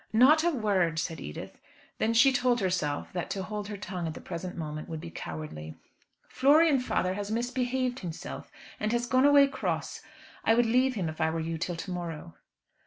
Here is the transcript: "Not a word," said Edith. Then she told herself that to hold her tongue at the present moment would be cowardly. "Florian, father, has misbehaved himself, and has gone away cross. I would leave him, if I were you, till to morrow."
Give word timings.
"Not 0.13 0.43
a 0.43 0.49
word," 0.49 0.97
said 0.97 1.21
Edith. 1.21 1.59
Then 1.99 2.15
she 2.15 2.33
told 2.33 2.59
herself 2.59 3.13
that 3.13 3.29
to 3.29 3.43
hold 3.43 3.67
her 3.67 3.77
tongue 3.77 4.07
at 4.07 4.15
the 4.15 4.19
present 4.19 4.57
moment 4.57 4.89
would 4.89 4.99
be 4.99 5.11
cowardly. 5.11 5.75
"Florian, 6.27 6.79
father, 6.79 7.13
has 7.13 7.29
misbehaved 7.29 7.99
himself, 7.99 8.51
and 8.79 8.91
has 8.93 9.05
gone 9.05 9.25
away 9.25 9.47
cross. 9.47 10.01
I 10.43 10.55
would 10.55 10.65
leave 10.65 10.95
him, 10.95 11.07
if 11.07 11.21
I 11.21 11.29
were 11.29 11.39
you, 11.39 11.59
till 11.59 11.75
to 11.75 11.91
morrow." 11.91 12.33